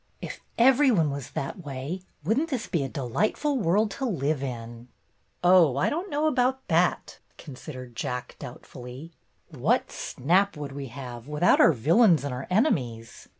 If 0.19 0.41
every 0.57 0.89
one 0.89 1.11
was 1.11 1.29
that 1.29 1.63
way, 1.63 2.01
would 2.23 2.35
n't 2.39 2.49
this 2.49 2.65
be 2.65 2.81
a 2.81 2.89
delightful 2.89 3.59
world 3.59 3.91
to 3.91 4.05
live 4.05 4.41
in!" 4.41 4.87
"Oh, 5.43 5.77
I 5.77 5.91
don't 5.91 6.09
know 6.09 6.25
about 6.25 6.67
that," 6.69 7.19
considered 7.37 7.95
Jack, 7.95 8.35
doubtfully. 8.39 9.11
"What 9.49 9.91
snap 9.91 10.57
would 10.57 10.71
we 10.71 10.87
have 10.87 11.27
without 11.27 11.61
our 11.61 11.71
villains 11.71 12.23
and 12.23 12.33
our 12.33 12.47
enemies 12.49 13.29